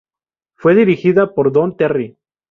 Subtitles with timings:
[0.55, 2.17] Fue dirigida por Don Terry.